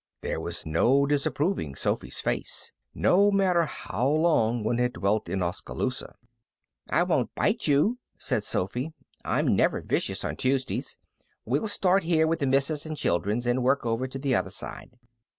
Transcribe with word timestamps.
There 0.21 0.39
was 0.41 0.65
no 0.65 1.05
disapproving 1.05 1.75
Sophy's 1.75 2.21
face, 2.21 2.71
no 2.95 3.29
matter 3.29 3.65
how 3.65 4.07
long 4.09 4.63
one 4.63 4.79
had 4.79 4.93
dwelt 4.93 5.29
in 5.29 5.43
Oskaloosa. 5.43 6.15
"I 6.89 7.03
won't 7.03 7.35
bite 7.35 7.67
you," 7.67 7.99
said 8.17 8.43
Sophy. 8.43 8.93
"I'm 9.23 9.55
never 9.55 9.79
vicious 9.79 10.25
on 10.25 10.37
Tuesdays. 10.37 10.97
We'll 11.45 11.67
start 11.67 12.01
here 12.01 12.25
with 12.25 12.39
the 12.39 12.47
misses' 12.47 12.87
an' 12.87 12.95
children's, 12.95 13.45
and 13.45 13.61
work 13.61 13.85
over 13.85 14.07
to 14.07 14.17
the 14.17 14.33
other 14.33 14.49
side." 14.49 14.97